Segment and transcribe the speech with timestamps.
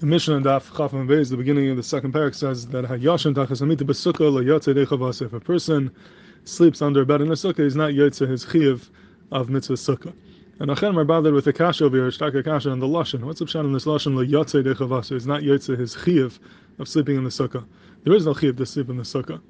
[0.00, 2.84] The Mishnah in Daf Chaf and Beis, the beginning of the second parak says that
[2.84, 5.22] Hayashin Tachas Amita B'Sukkah LaYotze Dechavas.
[5.22, 5.90] If a person
[6.44, 8.90] sleeps under a bed in a sukkah, he's not Yotze his chiyuv
[9.32, 10.12] of mitzvah sukkah.
[10.60, 13.24] And Achem are bothered with the kasha over here, Shtaka kasha on the lashon.
[13.24, 15.08] What's up, in this lashon LaYotze Dechavas?
[15.08, 16.38] He's not Yotze his chiyuv
[16.78, 17.66] of sleeping in the sukkah.
[18.04, 19.40] There is no chiyuv to sleep in the sukkah.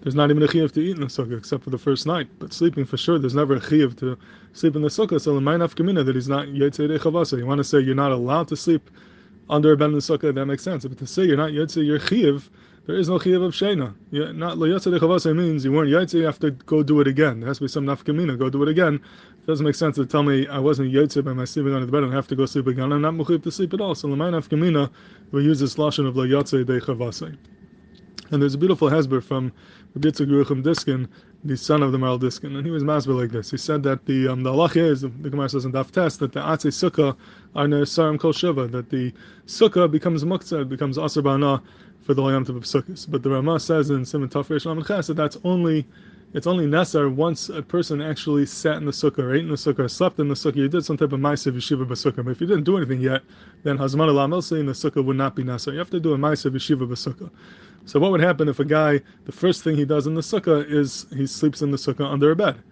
[0.00, 2.28] There's not even a chiyuv to eat in the sukkah except for the first night.
[2.38, 4.16] But sleeping for sure, there's never a chiyuv to
[4.54, 5.20] sleep in the sukkah.
[5.20, 7.36] So the mainaf kamina that he's not Yotze Dechavas.
[7.36, 8.88] You want to say you're not allowed to sleep
[9.48, 10.84] under a ben sukkah, that makes sense.
[10.84, 12.50] But to say you're not yotze, you're chiv,
[12.86, 13.94] there is no chiv of shena.
[14.10, 17.40] You're not yotze dechavase means you weren't yotze, you have to go do it again.
[17.40, 18.94] There has to be some nafkamina, go do it again.
[18.96, 21.92] It doesn't make sense to tell me I wasn't yotze by my sleeping under the
[21.92, 22.92] bed and I have to go sleep again.
[22.92, 23.94] I'm not muchiv to sleep at all.
[23.94, 24.90] So lamai nafkamina,
[25.30, 27.36] we use this lashon of lo yotze dechavase.
[28.32, 29.52] And there's a beautiful hesber from
[29.98, 31.06] Yitzchak Yerucham Diskin,
[31.44, 33.50] the son of the Maharil Diskin, and he was masber like this.
[33.50, 36.32] He said that the um, the halach is the Gemara says in Daf Tes that
[36.32, 37.14] the Atze Sukkah
[37.54, 39.12] are Sarim Kol Shiva, that the
[39.46, 41.62] Sukkah becomes Muktzah, becomes Asr Ba'ana
[42.00, 43.06] for the Layam of Sukkahs.
[43.06, 45.86] But the Ramah says in Simon Tafresh Lamed that that's only
[46.34, 49.54] it's only necessary once a person actually sat in the sukkah, or ate in the
[49.54, 52.24] sukkah, slept in the sukkah, you did some type of ma'asev yeshiva b'sukkah.
[52.24, 53.22] But if you didn't do anything yet,
[53.64, 55.76] then hazman alam in the sukkah would not be necessary.
[55.76, 57.30] You have to do a ma'asev yeshiva b'sukkah.
[57.84, 60.64] So what would happen if a guy, the first thing he does in the sukkah
[60.70, 62.62] is he sleeps in the sukkah under a bed?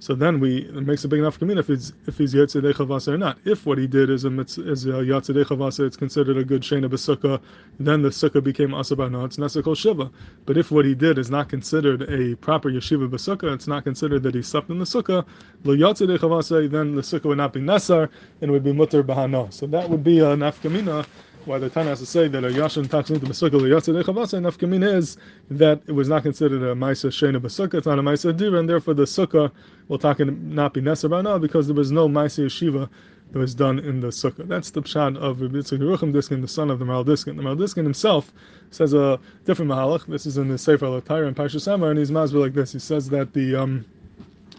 [0.00, 3.08] So then we it makes a big enough community if he's if he's yatzedei chavasa
[3.08, 3.38] or not.
[3.44, 7.38] If what he did is a is a chavasa, it's considered a good shena b'sukkah.
[7.78, 9.26] Then the sukkah became asabana.
[9.26, 10.10] It's nesakol shiva.
[10.46, 14.22] But if what he did is not considered a proper yeshiva b'sukkah, it's not considered
[14.22, 15.26] that he slept in the sukkah.
[15.64, 18.08] Lo yatzedei chavasa, then the sukkah would not be nesar
[18.40, 19.52] and would be mutter bahana.
[19.52, 21.04] So that would be a nafkamina
[21.44, 24.58] why the Tana has to say that a Yashin talks into Basukah Yatzeh Chavasa, enough
[24.58, 25.16] kamin is
[25.50, 28.68] that it was not considered a Maisa Shena Basukah, it's not a Maisa Dira, and
[28.68, 29.50] therefore the Sukkah
[29.88, 32.88] will talk and not be Neser now because there was no Maisa Yeshiva
[33.32, 34.46] that was done in the Sukkah.
[34.46, 37.36] That's the Pshad of Rabbi Yitzchak Yerucham Diskin, the son of the Maharil Diskin.
[37.36, 38.32] The Maharil Diskin himself
[38.70, 40.06] says a different Mahalach.
[40.06, 42.72] This is in the Sefer Al-Tayr and Parshas Samar, and he's masber like this.
[42.72, 43.84] He says that the um,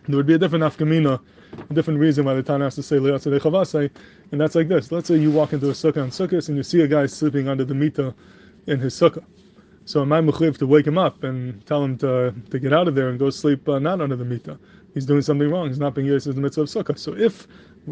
[0.08, 1.20] there would be a different afkamina
[1.70, 3.90] a different reason why the Tana has to say Chavasei,
[4.32, 4.92] and that's like this.
[4.92, 7.48] Let's say you walk into a sukkah on sukkahs and you see a guy sleeping
[7.48, 8.14] under the mita
[8.68, 9.24] in his sukkah.
[9.86, 12.88] So am I mechuyev to wake him up and tell him to, to get out
[12.88, 14.60] of there and go sleep uh, not under the mita?
[14.94, 15.70] He's doing something wrong.
[15.70, 17.00] He's not being used in the mitzvah of sukkah.
[17.00, 17.48] So if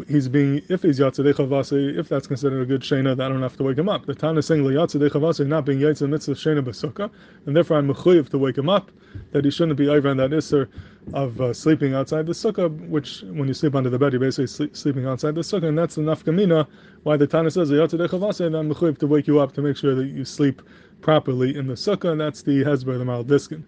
[0.08, 3.42] he's being, if he's yatzadei chavase, if that's considered a good shena, that I don't
[3.42, 4.06] have to wake him up.
[4.06, 7.10] The Tana is saying yatzadei chavase, not being yatzad mitzvah of shena b'sukkah,
[7.46, 8.90] and therefore I'm mechuyev to wake him up,
[9.32, 10.68] that he shouldn't be over on that isser
[11.14, 14.46] of uh, sleeping outside the sukkah, which when you sleep under the bed, you're basically
[14.46, 16.66] sleep, sleeping outside the sukkah, and that's the nafkamina
[17.02, 19.76] why the Tana says yatzadei chavase, and I'm mechuyev to wake you up to make
[19.76, 20.62] sure that you sleep
[21.00, 23.64] properly in the sukkah, and that's the hezbollah the Maharil Diskin.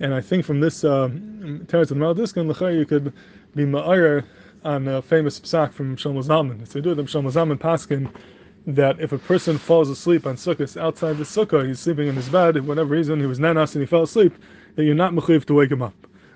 [0.00, 3.12] And I think from this uh, Teretz of the Maharil Diskin, you could
[3.54, 4.24] be ma'ayer
[4.64, 6.62] on a famous psak from Shlomo Zalman.
[6.62, 8.12] It's a do them Shlomo Zalman paskin
[8.66, 12.28] that if a person falls asleep on sukkahs outside the sukkah, he's sleeping in his
[12.28, 14.32] bed, for whatever reason he was nanas and he fell asleep,
[14.76, 15.94] that you're not mechuyev to wake him up.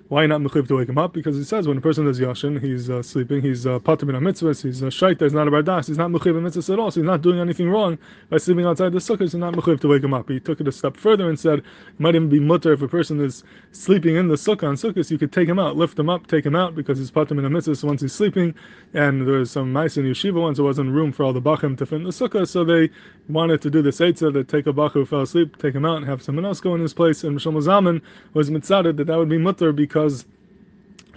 [0.09, 1.13] Why not mechuyev to wake him up?
[1.13, 4.21] Because he says when a person is yashin, he's uh, sleeping, he's uh, pater uh,
[4.21, 6.93] mitzvahs, he's a uh, shaita, he's not a bardas, he's not mechuyev mitzvahs at all,
[6.93, 7.99] so he's not doing anything wrong
[8.31, 10.29] by sleeping outside the sukkah, so not mechuyev to wake him up.
[10.29, 11.65] He took it a step further and said, it
[11.99, 15.19] might even be mutter if a person is sleeping in the sukkah on sukkahs, you
[15.19, 17.51] could take him out, lift him up, take him out, because he's patim in a
[17.51, 18.55] mitzvahs once he's sleeping,
[18.95, 21.85] and there's some mice in yeshiva once there wasn't room for all the bachim to
[21.85, 22.89] fit in the sukkah, so they
[23.29, 25.97] wanted to do this eitzah, that take a bach who fell asleep, take him out,
[25.97, 28.01] and have someone else go in his place, and Mishal Zaman
[28.35, 29.96] was mitzaded that that would be mutter because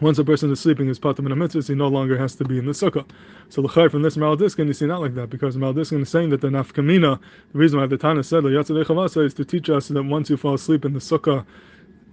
[0.01, 2.57] once a person is sleeping his patam a mitzvah, he no longer has to be
[2.57, 3.05] in the sukkah.
[3.49, 6.09] So the from this Maharil Diskin, you see not like that, because Maharil Diskin is
[6.09, 7.19] saying that the nafkamina,
[7.51, 10.53] the reason why the Tana said Chavasa is to teach us that once you fall
[10.53, 11.45] asleep in the sukkah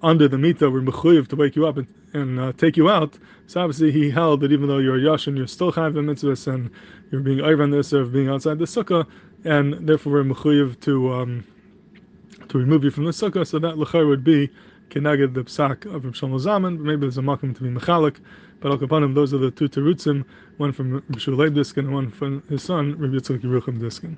[0.02, 3.16] under the mita, we're mechuyev to wake you up and, and uh, take you out.
[3.46, 6.52] So obviously he held that even though you're a yashin, you're still chayv in mitzvahs
[6.52, 6.70] and
[7.10, 9.06] you're being over on this of being outside the sukkah,
[9.44, 11.44] and therefore we're mechuyev to um,
[12.48, 13.46] to remove you from the sukkah.
[13.46, 14.50] So that lechayr would be
[14.90, 18.16] kenaged the psak of Rav Shlomo Zalman, maybe there's a makom to be mechalik,
[18.60, 20.24] but al kapanim, those are the two terutzim,
[20.56, 24.16] one from Rishul Diskin and one from his son, Rabbi Yitzchak Yerucham Diskin.